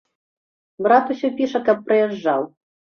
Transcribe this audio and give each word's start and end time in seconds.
Брат 0.87 1.13
усё 1.17 1.33
піша, 1.37 1.63
каб 1.71 1.87
прыязджаў. 1.93 2.53